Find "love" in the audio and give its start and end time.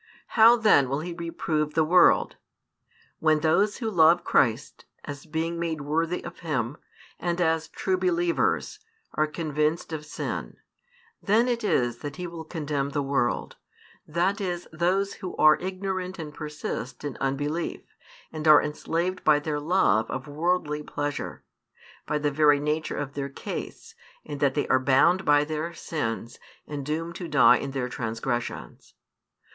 3.91-4.23, 19.59-20.09